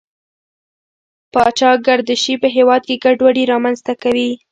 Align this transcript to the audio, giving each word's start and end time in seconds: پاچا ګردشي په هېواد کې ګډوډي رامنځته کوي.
پاچا 1.33 1.71
ګردشي 1.85 2.35
په 2.41 2.47
هېواد 2.55 2.81
کې 2.87 2.95
ګډوډي 3.03 3.43
رامنځته 3.51 3.93
کوي. 4.01 4.29